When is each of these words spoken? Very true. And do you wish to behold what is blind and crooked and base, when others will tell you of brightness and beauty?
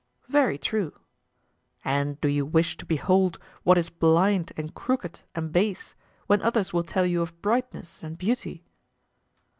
Very 0.29 0.57
true. 0.57 0.93
And 1.85 2.19
do 2.21 2.27
you 2.27 2.43
wish 2.43 2.75
to 2.77 2.87
behold 2.87 3.37
what 3.61 3.77
is 3.77 3.91
blind 3.91 4.51
and 4.57 4.73
crooked 4.73 5.19
and 5.35 5.51
base, 5.51 5.93
when 6.25 6.41
others 6.41 6.73
will 6.73 6.81
tell 6.81 7.05
you 7.05 7.21
of 7.21 7.39
brightness 7.43 8.01
and 8.01 8.17
beauty? 8.17 8.65